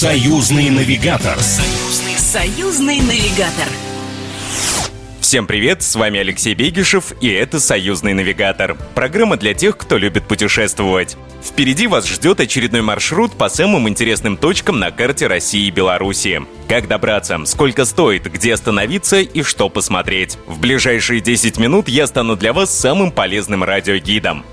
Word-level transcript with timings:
Союзный 0.00 0.70
навигатор. 0.70 1.38
Союзный, 1.40 2.16
союзный 2.16 3.00
навигатор. 3.02 3.68
Всем 5.20 5.46
привет, 5.46 5.82
с 5.82 5.94
вами 5.94 6.20
Алексей 6.20 6.54
Бегишев, 6.54 7.12
и 7.20 7.28
это 7.28 7.60
«Союзный 7.60 8.14
навигатор». 8.14 8.78
Программа 8.94 9.36
для 9.36 9.52
тех, 9.52 9.76
кто 9.76 9.98
любит 9.98 10.26
путешествовать. 10.26 11.18
Впереди 11.44 11.86
вас 11.86 12.06
ждет 12.06 12.40
очередной 12.40 12.80
маршрут 12.80 13.32
по 13.32 13.50
самым 13.50 13.90
интересным 13.90 14.38
точкам 14.38 14.78
на 14.78 14.90
карте 14.90 15.26
России 15.26 15.66
и 15.66 15.70
Беларуси. 15.70 16.40
Как 16.66 16.88
добраться, 16.88 17.38
сколько 17.44 17.84
стоит, 17.84 18.24
где 18.24 18.54
остановиться 18.54 19.20
и 19.20 19.42
что 19.42 19.68
посмотреть. 19.68 20.38
В 20.46 20.60
ближайшие 20.60 21.20
10 21.20 21.58
минут 21.58 21.90
я 21.90 22.06
стану 22.06 22.36
для 22.36 22.54
вас 22.54 22.74
самым 22.74 23.12
полезным 23.12 23.64
радиогидом. 23.64 24.46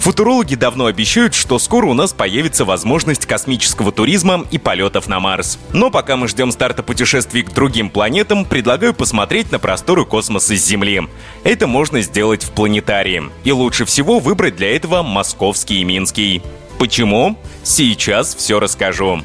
Футурологи 0.00 0.54
давно 0.54 0.86
обещают, 0.86 1.34
что 1.34 1.58
скоро 1.58 1.84
у 1.84 1.92
нас 1.92 2.14
появится 2.14 2.64
возможность 2.64 3.26
космического 3.26 3.92
туризма 3.92 4.46
и 4.50 4.56
полетов 4.56 5.08
на 5.08 5.20
Марс. 5.20 5.58
Но 5.74 5.90
пока 5.90 6.16
мы 6.16 6.26
ждем 6.26 6.52
старта 6.52 6.82
путешествий 6.82 7.42
к 7.42 7.52
другим 7.52 7.90
планетам, 7.90 8.46
предлагаю 8.46 8.94
посмотреть 8.94 9.52
на 9.52 9.58
просторы 9.58 10.06
космоса 10.06 10.56
с 10.56 10.64
Земли. 10.64 11.02
Это 11.44 11.66
можно 11.66 12.00
сделать 12.00 12.42
в 12.42 12.50
планетарии. 12.52 13.24
И 13.44 13.52
лучше 13.52 13.84
всего 13.84 14.20
выбрать 14.20 14.56
для 14.56 14.74
этого 14.74 15.02
московский 15.02 15.82
и 15.82 15.84
минский. 15.84 16.40
Почему? 16.78 17.36
Сейчас 17.62 18.34
все 18.34 18.58
расскажу. 18.58 19.20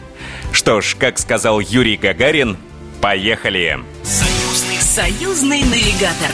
Что 0.51 0.81
ж, 0.81 0.97
как 0.99 1.17
сказал 1.19 1.61
Юрий 1.61 1.95
Гагарин, 1.95 2.57
поехали! 2.99 3.79
Союзный, 4.03 4.81
союзный 4.81 5.61
навигатор. 5.61 6.31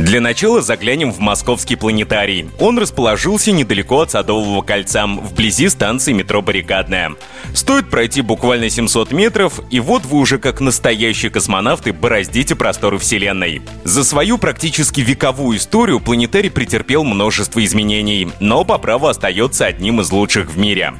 Для 0.00 0.22
начала 0.22 0.62
заглянем 0.62 1.12
в 1.12 1.18
московский 1.18 1.76
планетарий. 1.76 2.48
Он 2.58 2.78
расположился 2.78 3.52
недалеко 3.52 4.00
от 4.00 4.10
Садового 4.10 4.62
кольца, 4.62 5.06
вблизи 5.06 5.68
станции 5.68 6.14
метро 6.14 6.40
«Баррикадная». 6.40 7.12
Стоит 7.52 7.90
пройти 7.90 8.22
буквально 8.22 8.70
700 8.70 9.12
метров, 9.12 9.60
и 9.70 9.78
вот 9.78 10.06
вы 10.06 10.16
уже 10.16 10.38
как 10.38 10.60
настоящие 10.60 11.30
космонавты 11.30 11.92
бороздите 11.92 12.54
просторы 12.54 12.96
Вселенной. 12.96 13.60
За 13.84 14.02
свою 14.02 14.38
практически 14.38 15.02
вековую 15.02 15.58
историю 15.58 16.00
планетарий 16.00 16.50
претерпел 16.50 17.04
множество 17.04 17.62
изменений, 17.62 18.30
но 18.40 18.64
по 18.64 18.78
праву 18.78 19.06
остается 19.06 19.66
одним 19.66 20.00
из 20.00 20.10
лучших 20.10 20.48
в 20.48 20.56
мире. 20.56 20.94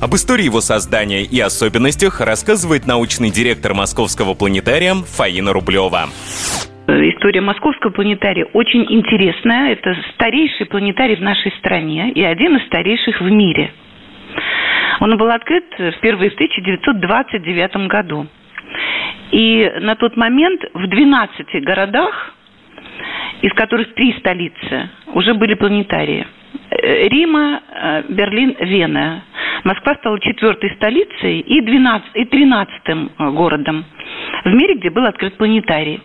Об 0.00 0.14
истории 0.14 0.44
его 0.44 0.60
создания 0.60 1.24
и 1.24 1.40
особенностях 1.40 2.20
рассказывает 2.20 2.86
научный 2.86 3.30
директор 3.30 3.74
московского 3.74 4.34
планетария 4.34 4.94
Фаина 4.94 5.52
Рублева. 5.52 6.08
История 6.86 7.40
московского 7.40 7.90
планетария 7.92 8.44
очень 8.52 8.84
интересная. 8.90 9.72
Это 9.72 9.96
старейший 10.14 10.66
планетарий 10.66 11.16
в 11.16 11.22
нашей 11.22 11.50
стране 11.52 12.10
и 12.10 12.22
один 12.22 12.56
из 12.56 12.66
старейших 12.66 13.22
в 13.22 13.30
мире. 13.30 13.72
Он 15.00 15.16
был 15.16 15.30
открыт 15.30 15.64
впервые 15.96 16.30
в 16.30 16.34
1929 16.34 17.88
году. 17.88 18.26
И 19.30 19.72
на 19.80 19.96
тот 19.96 20.16
момент 20.16 20.62
в 20.74 20.86
12 20.86 21.64
городах, 21.64 22.34
из 23.40 23.52
которых 23.54 23.94
три 23.94 24.12
столицы, 24.18 24.90
уже 25.14 25.32
были 25.32 25.54
планетарии. 25.54 26.26
Рима, 26.70 27.62
Берлин, 28.10 28.56
Вена. 28.60 29.24
Москва 29.64 29.94
стала 29.94 30.20
четвертой 30.20 30.70
столицей 30.76 31.40
и, 31.40 31.60
12, 31.62 32.08
и 32.14 32.24
13 32.26 33.34
городом 33.34 33.86
в 34.44 34.52
мире, 34.52 34.74
где 34.74 34.90
был 34.90 35.06
открыт 35.06 35.36
планетарий. 35.38 36.02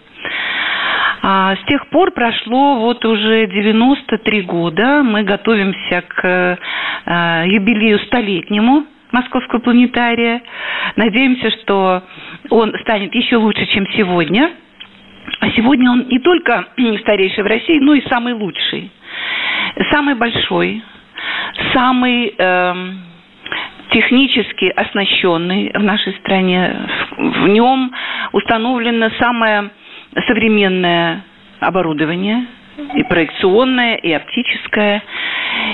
А 1.22 1.56
с 1.56 1.60
тех 1.66 1.88
пор 1.88 2.12
прошло 2.12 2.80
вот 2.80 3.04
уже 3.06 3.48
93 3.48 4.42
года. 4.44 5.04
Мы 5.04 5.24
готовимся 5.24 6.02
к 6.08 6.58
э, 7.06 7.44
юбилею 7.48 8.00
столетнему 8.00 8.86
Московского 9.12 9.60
планетария. 9.60 10.42
Надеемся, 10.96 11.52
что 11.62 12.04
он 12.50 12.74
станет 12.82 13.14
еще 13.16 13.36
лучше, 13.38 13.66
чем 13.68 13.86
сегодня. 13.98 14.52
А 15.42 15.50
сегодня 15.52 15.92
он 15.92 16.08
не 16.08 16.20
только 16.20 16.68
старейший 17.02 17.44
в 17.44 17.48
России, 17.48 17.80
но 17.80 17.94
и 17.94 18.08
самый 18.08 18.34
лучший. 18.34 18.92
Самый 19.92 20.16
большой, 20.16 20.82
самый 21.74 22.34
э, 22.38 22.74
технически 23.92 24.66
оснащенный 24.76 25.72
в 25.74 25.84
нашей 25.84 26.14
стране. 26.20 26.76
В 27.18 27.48
нем 27.48 27.92
установлена 28.32 29.12
самая 29.20 29.72
современное 30.28 31.24
оборудование, 31.60 32.46
и 32.96 33.04
проекционное, 33.04 33.96
и 33.96 34.12
оптическое. 34.12 35.04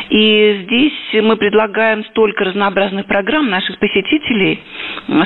И 0.09 0.62
здесь 0.63 1.23
мы 1.23 1.38
предлагаем 1.38 2.03
столько 2.06 2.45
разнообразных 2.45 3.06
программ 3.06 3.50
наших 3.50 3.78
посетителей, 3.79 4.62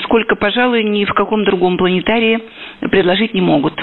сколько, 0.04 0.36
пожалуй, 0.36 0.84
ни 0.84 1.06
в 1.06 1.14
каком 1.14 1.44
другом 1.46 1.78
планетарии 1.78 2.40
предложить 2.92 3.34
не 3.34 3.42
могут. 3.42 3.74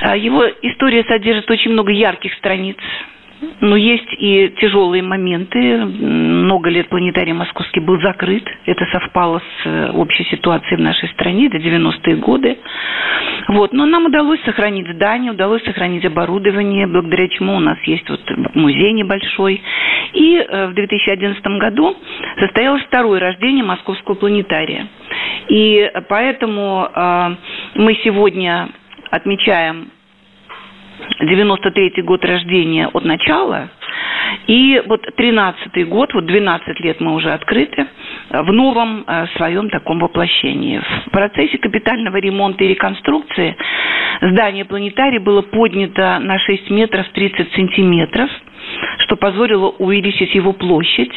А 0.00 0.16
его 0.16 0.44
история 0.62 1.04
содержит 1.04 1.50
очень 1.50 1.72
много 1.72 1.92
ярких 1.92 2.34
страниц, 2.34 2.76
но 3.60 3.76
есть 3.76 4.12
и 4.18 4.48
тяжелые 4.60 5.02
моменты. 5.02 5.58
Много 5.84 6.70
лет 6.70 6.88
планетарий 6.88 7.32
московский 7.32 7.80
был 7.80 8.00
закрыт. 8.00 8.44
Это 8.64 8.86
совпало 8.86 9.40
с 9.40 9.66
э, 9.66 9.90
общей 9.92 10.24
ситуацией 10.24 10.76
в 10.76 10.80
нашей 10.80 11.08
стране, 11.10 11.48
до 11.48 11.58
90-е 11.58 12.16
годы. 12.16 12.58
Вот. 13.48 13.72
Но 13.72 13.86
нам 13.86 14.06
удалось 14.06 14.40
сохранить 14.44 14.88
здание, 14.94 15.32
удалось 15.32 15.62
сохранить 15.64 16.04
оборудование, 16.04 16.86
благодаря 16.86 17.28
чему 17.28 17.56
у 17.56 17.60
нас 17.60 17.78
есть 17.84 18.08
вот 18.08 18.20
музей 18.54 18.92
небольшой. 18.92 19.62
И 20.14 20.36
э, 20.36 20.66
в 20.68 20.74
2011 20.74 21.42
году 21.58 21.96
состоялось 22.38 22.82
второе 22.84 23.20
рождение 23.20 23.64
московского 23.64 24.14
планетария. 24.14 24.88
И 25.48 25.90
поэтому 26.08 26.88
э, 26.94 27.34
мы 27.74 27.94
сегодня 28.02 28.68
отмечаем 29.10 29.90
93-й 31.20 32.02
год 32.02 32.24
рождения 32.24 32.88
от 32.88 33.04
начала, 33.04 33.68
и 34.46 34.82
вот 34.86 35.06
13-й 35.16 35.84
год, 35.84 36.14
вот 36.14 36.26
12 36.26 36.80
лет 36.80 37.00
мы 37.00 37.14
уже 37.14 37.32
открыты, 37.32 37.86
в 38.30 38.52
новом 38.52 39.04
э, 39.06 39.26
своем 39.36 39.70
таком 39.70 40.00
воплощении. 40.00 40.80
В 41.06 41.10
процессе 41.10 41.58
капитального 41.58 42.16
ремонта 42.16 42.64
и 42.64 42.68
реконструкции 42.68 43.56
здание 44.20 44.64
планетария 44.64 45.20
было 45.20 45.42
поднято 45.42 46.18
на 46.20 46.38
6 46.38 46.70
метров 46.70 47.08
30 47.10 47.52
сантиметров, 47.54 48.30
что 48.98 49.16
позволило 49.16 49.68
увеличить 49.78 50.34
его 50.34 50.52
площадь 50.52 51.12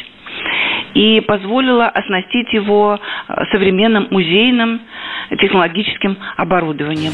и 0.94 1.22
позволило 1.22 1.88
оснастить 1.88 2.52
его 2.54 3.00
э, 3.28 3.44
современным 3.52 4.08
музейным 4.12 4.82
технологическим 5.40 6.18
оборудованием. 6.38 7.14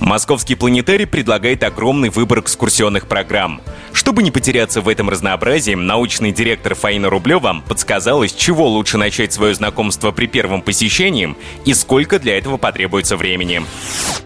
Московский 0.00 0.54
планетарий 0.56 1.06
предлагает 1.06 1.62
огромный 1.62 2.10
выбор 2.10 2.40
экскурсионных 2.40 3.08
программ. 3.08 3.60
Чтобы 3.92 4.22
не 4.22 4.30
потеряться 4.30 4.80
в 4.80 4.88
этом 4.88 5.08
разнообразии, 5.08 5.74
научный 5.74 6.32
директор 6.32 6.74
Фаина 6.74 7.08
Рублева 7.08 7.62
подсказала, 7.68 8.26
с 8.26 8.34
чего 8.34 8.66
лучше 8.66 8.98
начать 8.98 9.32
свое 9.32 9.54
знакомство 9.54 10.10
при 10.10 10.26
первом 10.26 10.62
посещении 10.62 11.34
и 11.64 11.72
сколько 11.74 12.18
для 12.18 12.36
этого 12.36 12.56
потребуется 12.56 13.16
времени. 13.16 13.60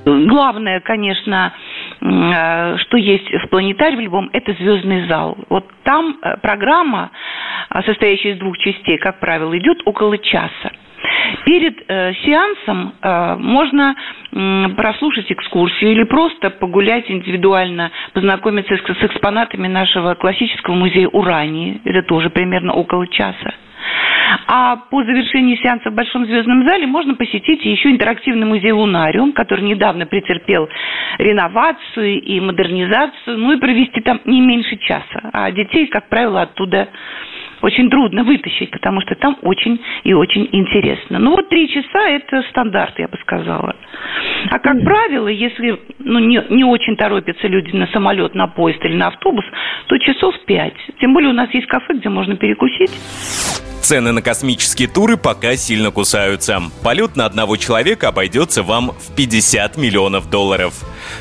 Главное, 0.04 0.80
конечно, 0.80 1.52
э, 2.00 2.76
что 2.78 2.96
есть 2.96 3.30
в 3.44 3.48
планетарии 3.48 3.96
в 3.96 4.00
любом, 4.00 4.30
это 4.32 4.52
звездный 4.54 5.06
зал. 5.06 5.36
Вот 5.50 5.66
там 5.84 6.18
э, 6.22 6.38
программа, 6.38 7.10
э, 7.70 7.82
состоящая 7.82 8.32
из 8.32 8.38
двух 8.38 8.56
частей, 8.58 8.98
как 8.98 9.20
правило, 9.20 9.56
идет 9.58 9.78
около 9.84 10.16
часа. 10.18 10.72
Перед 11.44 11.78
э, 11.88 12.12
сеансом 12.24 12.92
э, 13.02 13.36
можно 13.36 13.94
э, 14.32 14.68
прослушать 14.76 15.30
экскурсию 15.30 15.92
или 15.92 16.04
просто 16.04 16.50
погулять 16.50 17.10
индивидуально, 17.10 17.90
познакомиться 18.12 18.76
с, 18.76 18.80
с 18.80 19.04
экспонатами 19.04 19.68
нашего 19.68 20.14
классического 20.14 20.74
музея 20.74 21.08
Урании. 21.08 21.80
Это 21.84 22.02
тоже 22.02 22.30
примерно 22.30 22.72
около 22.72 23.06
часа. 23.08 23.54
А 24.46 24.76
по 24.90 25.02
завершении 25.04 25.56
сеанса 25.56 25.90
в 25.90 25.94
Большом 25.94 26.26
звездном 26.26 26.66
зале 26.66 26.86
можно 26.86 27.14
посетить 27.14 27.64
еще 27.64 27.90
интерактивный 27.90 28.46
музей 28.46 28.72
Лунариум, 28.72 29.32
который 29.32 29.64
недавно 29.64 30.06
претерпел 30.06 30.68
реновацию 31.18 32.20
и 32.20 32.40
модернизацию, 32.40 33.38
ну 33.38 33.52
и 33.52 33.58
провести 33.60 34.00
там 34.00 34.20
не 34.24 34.40
меньше 34.40 34.76
часа. 34.76 35.30
А 35.32 35.50
детей, 35.50 35.86
как 35.86 36.08
правило, 36.08 36.42
оттуда 36.42 36.88
очень 37.68 37.90
трудно 37.90 38.24
вытащить, 38.24 38.70
потому 38.70 39.00
что 39.02 39.14
там 39.14 39.36
очень 39.42 39.80
и 40.04 40.14
очень 40.14 40.48
интересно. 40.52 41.18
Ну 41.18 41.32
вот 41.32 41.48
три 41.48 41.68
часа 41.68 42.08
это 42.08 42.42
стандарт, 42.50 42.98
я 42.98 43.08
бы 43.08 43.16
сказала. 43.18 43.76
А 44.50 44.58
как 44.58 44.82
правило, 44.82 45.28
если 45.28 45.78
ну, 45.98 46.18
не, 46.18 46.42
не 46.48 46.64
очень 46.64 46.96
торопятся 46.96 47.46
люди 47.46 47.76
на 47.76 47.86
самолет, 47.88 48.34
на 48.34 48.46
поезд 48.46 48.82
или 48.84 48.94
на 48.94 49.08
автобус, 49.08 49.44
то 49.86 49.98
часов 49.98 50.34
пять. 50.46 50.78
Тем 51.00 51.12
более 51.12 51.30
у 51.30 51.34
нас 51.34 51.52
есть 51.52 51.66
кафе, 51.66 51.94
где 51.94 52.08
можно 52.08 52.36
перекусить. 52.36 53.67
Цены 53.88 54.12
на 54.12 54.20
космические 54.20 54.86
туры 54.86 55.16
пока 55.16 55.56
сильно 55.56 55.90
кусаются. 55.90 56.60
Полет 56.82 57.16
на 57.16 57.24
одного 57.24 57.56
человека 57.56 58.08
обойдется 58.08 58.62
вам 58.62 58.90
в 58.90 59.14
50 59.16 59.78
миллионов 59.78 60.28
долларов. 60.28 60.74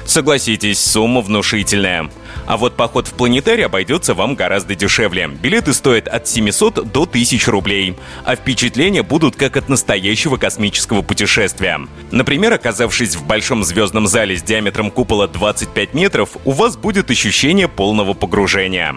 Согласитесь, 0.03 0.77
сумма 0.77 1.21
внушительная. 1.21 2.09
А 2.45 2.57
вот 2.57 2.75
поход 2.75 3.07
в 3.07 3.13
планетарий 3.13 3.65
обойдется 3.65 4.13
вам 4.13 4.35
гораздо 4.35 4.75
дешевле. 4.75 5.29
Билеты 5.41 5.71
стоят 5.71 6.09
от 6.09 6.27
700 6.27 6.91
до 6.91 7.03
1000 7.03 7.49
рублей. 7.49 7.95
А 8.25 8.35
впечатления 8.35 9.01
будут 9.01 9.37
как 9.37 9.55
от 9.55 9.69
настоящего 9.69 10.35
космического 10.35 11.01
путешествия. 11.03 11.79
Например, 12.11 12.51
оказавшись 12.51 13.15
в 13.15 13.25
большом 13.25 13.63
звездном 13.63 14.07
зале 14.07 14.35
с 14.35 14.43
диаметром 14.43 14.91
купола 14.91 15.29
25 15.29 15.93
метров, 15.93 16.31
у 16.43 16.51
вас 16.51 16.75
будет 16.75 17.09
ощущение 17.09 17.69
полного 17.69 18.13
погружения. 18.13 18.93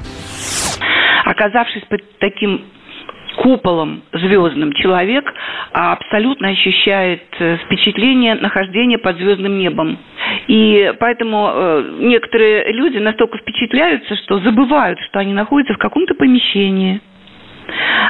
Оказавшись 1.25 1.85
под 1.89 2.01
таким 2.19 2.65
куполом 3.37 4.03
звездным 4.12 4.73
человек 4.73 5.25
абсолютно 5.73 6.49
ощущает 6.49 7.23
э, 7.38 7.59
впечатление 7.65 8.35
нахождения 8.35 8.99
под 8.99 9.17
звездным 9.17 9.59
небом. 9.59 9.99
И 10.49 10.93
поэтому 10.99 11.50
э, 11.53 11.97
некоторые 12.00 12.73
люди 12.73 12.99
настолько 12.99 13.38
впечатляются, 13.38 14.17
что 14.17 14.41
забывают, 14.41 14.99
что 15.09 15.19
они 15.19 15.32
находятся 15.32 15.75
в 15.75 15.79
каком-то 15.79 16.15
помещении. 16.15 17.00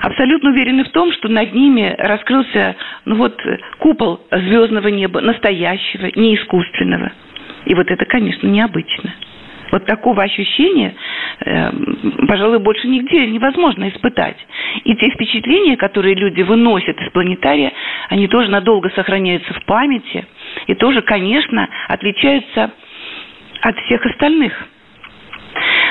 Абсолютно 0.02 0.50
уверены 0.50 0.84
в 0.84 0.90
том, 0.90 1.12
что 1.12 1.28
над 1.28 1.52
ними 1.52 1.94
раскрылся 1.98 2.76
ну 3.04 3.16
вот, 3.16 3.38
купол 3.78 4.20
звездного 4.30 4.88
неба, 4.88 5.20
настоящего, 5.20 6.10
не 6.14 6.36
искусственного. 6.36 7.12
И 7.66 7.74
вот 7.74 7.90
это, 7.90 8.04
конечно, 8.06 8.46
необычно. 8.46 9.12
Вот 9.70 9.86
такого 9.86 10.22
ощущения, 10.22 10.94
э, 11.44 11.70
пожалуй, 12.26 12.58
больше 12.58 12.88
нигде 12.88 13.26
невозможно 13.26 13.88
испытать. 13.88 14.36
И 14.84 14.94
те 14.96 15.10
впечатления, 15.10 15.76
которые 15.76 16.14
люди 16.14 16.42
выносят 16.42 17.00
из 17.00 17.10
планетария, 17.10 17.72
они 18.08 18.26
тоже 18.28 18.50
надолго 18.50 18.90
сохраняются 18.90 19.52
в 19.54 19.64
памяти 19.64 20.26
и 20.66 20.74
тоже, 20.74 21.02
конечно, 21.02 21.68
отличаются 21.88 22.70
от 23.60 23.78
всех 23.80 24.04
остальных. 24.06 24.52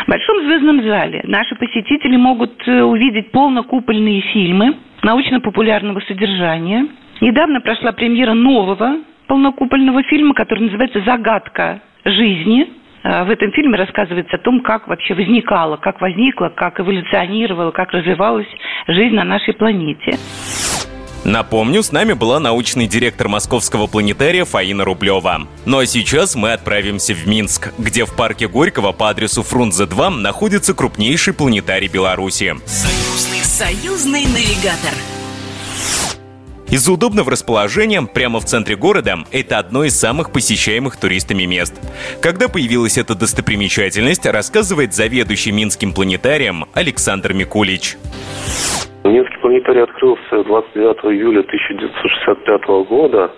В 0.05 0.09
Большом 0.09 0.43
звездном 0.45 0.81
зале 0.83 1.21
наши 1.25 1.55
посетители 1.55 2.15
могут 2.17 2.67
э, 2.67 2.81
увидеть 2.81 3.31
полнокупольные 3.31 4.21
фильмы 4.21 4.75
научно-популярного 5.03 5.99
содержания. 6.01 6.87
Недавно 7.21 7.61
прошла 7.61 7.91
премьера 7.91 8.33
нового 8.33 8.97
полнокупольного 9.27 10.03
фильма, 10.03 10.33
который 10.33 10.65
называется 10.65 11.01
«Загадка 11.01 11.81
жизни», 12.05 12.67
в 13.03 13.29
этом 13.29 13.51
фильме 13.51 13.77
рассказывается 13.77 14.35
о 14.35 14.39
том, 14.39 14.61
как 14.61 14.87
вообще 14.87 15.13
возникала, 15.13 15.77
как 15.77 16.01
возникла, 16.01 16.49
как 16.49 16.79
эволюционировала, 16.79 17.71
как 17.71 17.91
развивалась 17.91 18.47
жизнь 18.87 19.15
на 19.15 19.23
нашей 19.23 19.53
планете. 19.53 20.17
Напомню, 21.25 21.83
с 21.83 21.91
нами 21.91 22.13
была 22.13 22.39
научный 22.39 22.87
директор 22.87 23.27
московского 23.27 23.87
планетария 23.87 24.45
Фаина 24.45 24.85
Рублева. 24.85 25.47
Ну 25.65 25.79
а 25.79 25.85
сейчас 25.85 26.35
мы 26.35 26.53
отправимся 26.53 27.13
в 27.13 27.27
Минск, 27.27 27.73
где 27.77 28.05
в 28.05 28.15
парке 28.15 28.47
Горького 28.47 28.93
по 28.93 29.09
адресу 29.09 29.43
Фрунзе 29.43 29.85
2 29.85 30.11
находится 30.11 30.73
крупнейший 30.73 31.33
планетарий 31.33 31.89
Беларуси. 31.89 32.55
Союзный, 32.65 33.43
союзный 33.43 34.23
навигатор. 34.23 35.18
Из-за 36.71 36.93
удобного 36.93 37.31
расположения 37.31 37.99
прямо 38.03 38.39
в 38.39 38.45
центре 38.45 38.75
города 38.75 39.15
это 39.31 39.57
одно 39.57 39.85
из 39.85 39.99
самых 39.99 40.31
посещаемых 40.31 40.97
туристами 40.97 41.45
мест. 41.45 41.73
Когда 42.21 42.47
появилась 42.47 42.99
эта 42.99 43.17
достопримечательность, 43.17 44.27
рассказывает 44.27 44.93
заведующий 44.93 45.51
Минским 45.51 45.93
планетарием 45.93 46.65
Александр 46.75 47.33
Микулич. 47.33 47.97
Минский 49.03 49.37
планетарий 49.41 49.81
открылся 49.81 50.43
29 50.43 51.17
июля 51.17 51.39
1965 51.39 52.67
года. 52.87 53.31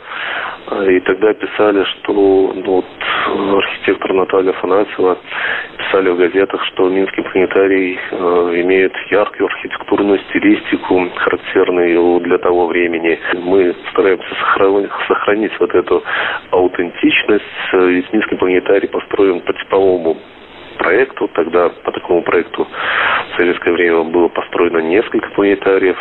И 0.89 1.00
тогда 1.00 1.33
писали, 1.33 1.86
что 1.86 2.12
ну, 2.54 2.83
архитектор 3.27 4.13
Наталья 4.13 4.53
Фанасьева 4.53 5.18
писали 5.77 6.09
в 6.09 6.18
газетах, 6.18 6.63
что 6.65 6.89
Минский 6.89 7.21
планетарий 7.21 8.00
э, 8.12 8.15
имеет 8.62 8.94
яркую 9.09 9.47
архитектурную 9.47 10.19
стилистику, 10.29 11.09
характерную 11.15 12.19
для 12.21 12.38
того 12.38 12.68
времени. 12.68 13.19
Мы 13.33 13.75
стараемся 13.91 14.29
сохранить, 14.35 14.91
сохранить 15.07 15.59
вот 15.59 15.73
эту 15.73 16.03
аутентичность. 16.51 17.45
Ведь 17.73 18.12
Минский 18.13 18.35
планетарий 18.35 18.88
построен 18.88 19.41
по 19.41 19.53
типовому 19.53 20.18
проекту. 20.77 21.29
Тогда 21.33 21.69
по 21.69 21.91
такому 21.91 22.23
проекту 22.23 22.65
в 22.65 23.38
советское 23.38 23.71
время 23.73 24.03
было 24.03 24.27
построено 24.29 24.79
несколько 24.79 25.29
планетариев. 25.31 25.97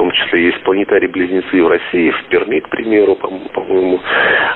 В 0.00 0.02
том 0.02 0.12
числе 0.12 0.46
есть 0.46 0.62
планетарии-близнецы 0.62 1.62
в 1.62 1.68
России, 1.68 2.10
в 2.10 2.28
Перми, 2.30 2.60
к 2.60 2.70
примеру, 2.70 3.16
по-моему, 3.16 4.00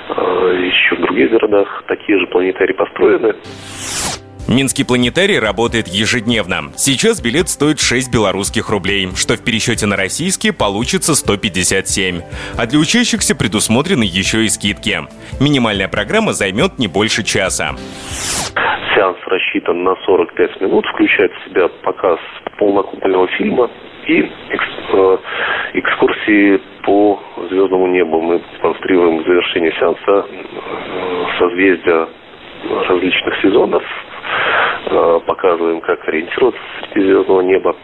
а, 0.09 0.49
еще 0.55 0.97
в 0.97 1.03
других 1.03 1.33
городах 1.33 1.85
такие 1.87 2.19
же 2.19 2.27
планетарии 2.29 2.73
построены. 2.73 3.35
Минский 4.49 4.85
планетарий 4.85 5.39
работает 5.39 5.87
ежедневно. 5.87 6.73
Сейчас 6.77 7.21
билет 7.21 7.51
стоит 7.51 7.79
6 7.79 8.11
белорусских 8.11 8.71
рублей, 8.71 9.09
что 9.15 9.35
в 9.35 9.45
пересчете 9.45 9.85
на 9.85 9.97
российские 9.97 10.55
получится 10.55 11.15
157. 11.15 12.23
А 12.57 12.65
для 12.65 12.79
учащихся 12.79 13.37
предусмотрены 13.37 14.05
еще 14.05 14.47
и 14.47 14.49
скидки. 14.49 14.97
Минимальная 15.43 15.89
программа 15.89 16.33
займет 16.33 16.79
не 16.79 16.89
больше 16.89 17.23
часа. 17.23 17.73
Сеанс 18.95 19.19
рассчитан 19.27 19.85
на 19.85 19.95
45 20.07 20.63
минут, 20.63 20.87
включает 20.87 21.33
в 21.33 21.51
себя 21.51 21.69
показ 21.83 22.19
полнокупольного 22.57 23.29
фильма 23.37 23.69
и 24.07 24.23
э, 24.23 25.19
экскурсии 25.75 26.61
по 26.83 27.21
звездному 27.51 27.87
небу. 27.89 28.21
Мы 28.21 28.41
демонстрируем 28.59 29.19
в 29.19 29.27
завершении 29.27 29.71
сеанса 29.79 30.27
э, 30.29 31.39
созвездия 31.39 32.09
различных 32.89 33.41
сезонов, 33.43 33.83
Э, 34.87 35.21
показываем, 35.27 35.81
как 35.81 36.07
ориентироваться 36.09 36.61
среди 36.93 37.07
звездного 37.07 37.41
неба 37.41 37.77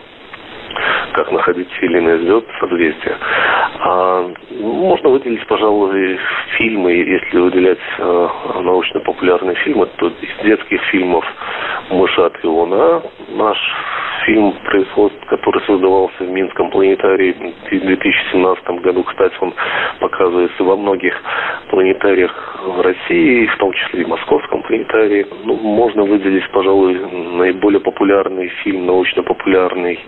как 1.12 1.32
находить 1.32 1.68
те 1.80 1.86
или 1.86 1.98
иные 1.98 2.18
звезды, 2.18 2.48
созвездия. 2.60 3.18
А, 3.80 4.30
можно 4.60 5.08
выделить, 5.08 5.44
пожалуй, 5.48 6.18
фильмы, 6.58 6.92
если 6.92 7.38
выделять 7.38 7.78
научно-популярные 7.98 9.56
фильмы, 9.56 9.88
то 9.96 10.06
из 10.06 10.44
детских 10.44 10.80
фильмов 10.84 11.24
«Мышат 11.90 12.34
и 12.44 12.46
луна» 12.46 13.02
наш 13.30 13.58
фильм, 14.24 14.52
производства, 14.64 15.26
который 15.26 15.62
создавался 15.66 16.24
в 16.24 16.30
Минском 16.30 16.70
планетарии 16.70 17.32
в 17.32 17.68
2017 17.68 18.64
году. 18.82 19.04
Кстати, 19.04 19.34
он 19.40 19.54
показывается 20.00 20.62
во 20.64 20.76
многих 20.76 21.14
планетариях 21.70 22.60
в 22.64 22.80
России, 22.80 23.46
в 23.46 23.56
том 23.58 23.72
числе 23.72 24.02
и 24.02 24.04
в 24.04 24.08
Московском 24.08 24.62
планетарии. 24.62 25.26
Ну, 25.44 25.56
можно 25.56 26.04
выделить, 26.04 26.48
пожалуй, 26.50 26.98
наиболее 27.38 27.80
популярный 27.80 28.48
фильм, 28.62 28.86
научно-популярный 28.86 29.98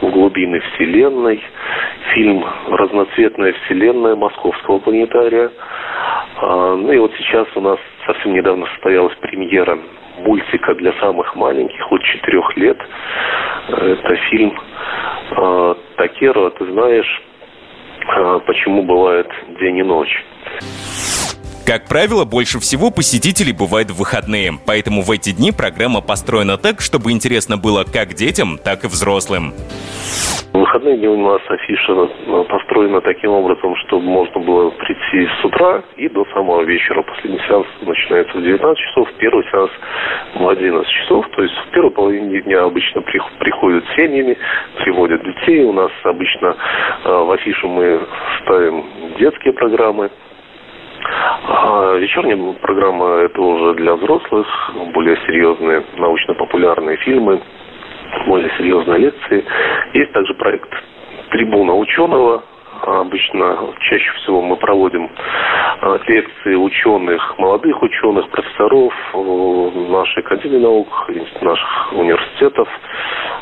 «В 0.00 0.10
глубины 0.10 0.60
Вселенной», 0.60 1.42
фильм 2.14 2.44
«Разноцветная 2.68 3.54
Вселенная» 3.64 4.16
Московского 4.16 4.78
планетария. 4.78 5.50
А, 6.40 6.76
ну 6.76 6.92
и 6.92 6.98
вот 6.98 7.12
сейчас 7.18 7.46
у 7.54 7.60
нас 7.60 7.78
совсем 8.06 8.32
недавно 8.32 8.66
состоялась 8.66 9.14
премьера 9.20 9.78
мультика 10.18 10.74
для 10.74 10.92
самых 11.00 11.34
маленьких, 11.36 11.92
от 11.92 12.02
четырех 12.02 12.56
лет. 12.56 12.78
Это 13.68 14.16
фильм 14.30 14.58
э, 15.30 15.74
Такера, 15.96 16.50
ты 16.50 16.72
знаешь, 16.72 17.22
э, 18.16 18.40
почему 18.46 18.82
бывает 18.82 19.28
день 19.60 19.78
и 19.78 19.82
ночь. 19.82 20.24
Как 21.68 21.84
правило, 21.84 22.24
больше 22.24 22.60
всего 22.60 22.90
посетителей 22.90 23.52
бывает 23.52 23.90
в 23.90 23.98
выходные, 23.98 24.52
поэтому 24.66 25.02
в 25.02 25.10
эти 25.10 25.36
дни 25.36 25.52
программа 25.52 26.00
построена 26.00 26.56
так, 26.56 26.80
чтобы 26.80 27.12
интересно 27.12 27.58
было 27.58 27.84
как 27.84 28.16
детям, 28.16 28.56
так 28.56 28.84
и 28.84 28.86
взрослым. 28.88 29.52
Выходные 30.54 30.96
дни 30.96 31.08
у 31.08 31.20
нас 31.20 31.42
афиша 31.46 31.92
э, 31.92 32.44
построена 32.48 33.02
таким 33.02 33.32
образом, 33.32 33.76
чтобы 33.84 34.00
можно 34.04 34.40
было 34.40 34.70
прийти 34.70 35.28
с 35.28 35.44
утра 35.44 35.82
и 35.98 36.08
до 36.08 36.24
самого 36.32 36.62
вечера. 36.62 37.02
Последний 37.02 37.40
сеанс 37.46 37.66
начинается 37.82 38.38
в 38.38 38.42
19 38.42 38.78
часов, 38.78 39.08
первый 39.18 39.44
сеанс 39.50 39.70
в 40.36 40.48
11 40.48 40.88
часов. 40.88 41.28
То 41.36 41.42
есть 41.42 41.54
в 41.54 41.70
первой 41.72 41.90
половине 41.90 42.40
дня 42.40 42.64
обычно 42.64 43.02
приходят 43.02 43.84
семьями, 43.94 44.38
приводят 44.78 45.22
детей. 45.22 45.64
У 45.64 45.74
нас 45.74 45.92
обычно 46.04 46.56
э, 47.04 47.10
в 47.10 47.30
афишу 47.30 47.68
мы 47.68 48.00
ставим 48.40 48.86
детские 49.18 49.52
программы, 49.52 50.08
а 51.78 51.96
вечерняя 51.96 52.36
программа– 52.54 53.06
это 53.24 53.40
уже 53.40 53.74
для 53.74 53.94
взрослых, 53.94 54.46
более 54.92 55.16
серьезные 55.26 55.84
научно-популярные 55.96 56.96
фильмы, 56.98 57.40
более 58.26 58.50
серьезные 58.58 58.98
лекции. 58.98 59.44
Есть 59.94 60.12
также 60.12 60.34
проект 60.34 60.70
«Трибуна 61.30 61.74
ученого», 61.74 62.42
Обычно 62.80 63.74
чаще 63.80 64.08
всего 64.22 64.40
мы 64.40 64.54
проводим 64.56 65.10
а, 65.80 65.98
лекции 66.06 66.54
ученых, 66.54 67.36
молодых 67.36 67.82
ученых, 67.82 68.30
профессоров 68.30 68.94
нашей 69.90 70.20
Академии 70.20 70.58
наук, 70.58 71.10
наших 71.40 71.92
университетов. 71.94 72.68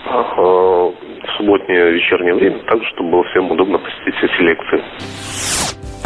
в 0.07 0.95
субботнее 1.37 1.93
вечернее 1.93 2.35
время, 2.35 2.61
так, 2.61 2.83
чтобы 2.95 3.11
было 3.11 3.25
всем 3.25 3.50
удобно 3.50 3.78
посетить 3.78 4.14
все 4.14 4.28
селекции. 4.38 5.55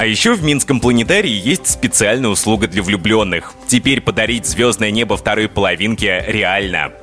А 0.00 0.07
еще 0.07 0.30
в 0.33 0.42
Минском 0.42 0.80
планетарии 0.80 1.28
есть 1.28 1.66
специальная 1.66 2.30
услуга 2.30 2.66
для 2.66 2.83
влюбленных. 2.83 3.52
Теперь 3.69 4.00
подарить 4.00 4.47
звездное 4.47 4.90
небо 4.90 5.19
второй 5.19 5.47
половинке 5.47 6.25
реально. 6.26 6.97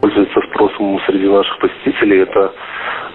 Пользуется 0.00 0.38
спросом 0.48 1.00
среди 1.06 1.26
наших 1.26 1.58
посетителей. 1.58 2.20
Это 2.22 2.52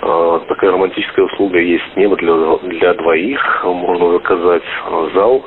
э, 0.02 0.40
такая 0.50 0.72
романтическая 0.72 1.24
услуга 1.24 1.60
есть 1.60 1.96
небо 1.96 2.18
для, 2.18 2.36
для 2.58 2.94
двоих. 2.96 3.64
Можно 3.64 4.20
заказать 4.20 4.68
э, 4.86 5.10
зал 5.16 5.46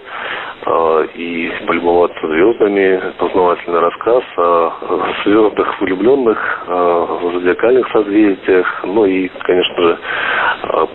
э, 0.65 1.07
и 1.17 1.53
полюбоваться 1.67 2.27
звездами. 2.27 3.13
Познавательный 3.19 3.81
рассказ 3.81 4.25
о 4.39 5.13
звездах 5.27 5.79
влюбленных, 5.83 6.65
о 6.69 7.33
зодиакальных 7.35 7.87
созвездиях. 7.93 8.81
Ну 8.85 9.05
и, 9.05 9.29
конечно 9.29 9.83
же, 9.83 9.99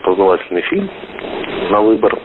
познавательный 0.01 0.63
фильм 0.63 0.89
на 1.71 1.81
выбор. 1.81 2.19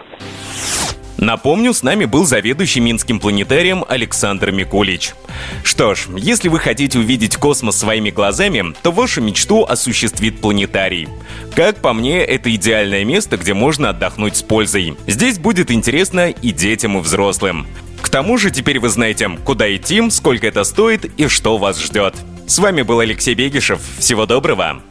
Напомню, 1.18 1.72
с 1.72 1.82
нами 1.82 2.04
был 2.04 2.26
заведующий 2.26 2.80
Минским 2.80 3.20
планетарием 3.20 3.84
Александр 3.88 4.50
Микулич. 4.50 5.14
Что 5.64 5.94
ж, 5.94 6.08
если 6.16 6.48
вы 6.50 6.58
хотите 6.58 6.98
увидеть 6.98 7.36
космос 7.36 7.78
своими 7.78 8.10
глазами, 8.10 8.74
то 8.82 8.92
вашу 8.92 9.22
мечту 9.22 9.64
осуществит 9.64 10.40
планетарий. 10.40 11.08
Как 11.54 11.76
по 11.78 11.94
мне, 11.94 12.22
это 12.22 12.54
идеальное 12.54 13.04
место, 13.04 13.38
где 13.38 13.54
можно 13.54 13.90
отдохнуть 13.90 14.36
с 14.36 14.42
пользой. 14.42 14.94
Здесь 15.06 15.38
будет 15.38 15.70
интересно 15.70 16.30
и 16.30 16.50
детям, 16.50 16.98
и 16.98 17.00
взрослым. 17.00 17.66
К 18.02 18.10
тому 18.10 18.36
же 18.36 18.50
теперь 18.50 18.78
вы 18.78 18.90
знаете, 18.90 19.30
куда 19.44 19.74
идти, 19.74 20.10
сколько 20.10 20.46
это 20.46 20.64
стоит 20.64 21.06
и 21.18 21.28
что 21.28 21.56
вас 21.56 21.82
ждет. 21.82 22.14
С 22.46 22.58
вами 22.58 22.82
был 22.82 23.00
Алексей 23.00 23.34
Бегишев. 23.34 23.80
Всего 23.98 24.26
доброго. 24.26 24.82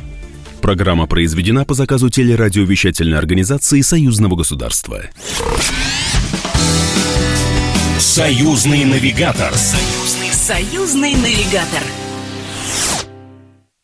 Программа 0.65 1.05
произведена 1.05 1.63
по 1.63 1.75
заказу 1.75 2.09
телерадиовещательной 2.09 3.19
организации 3.19 3.81
Союзного 3.81 4.35
государства. 4.35 5.03
Союзный 7.99 8.83
навигатор. 8.83 9.53
Союзный, 9.53 10.33
союзный 10.33 11.13
навигатор. 11.13 11.83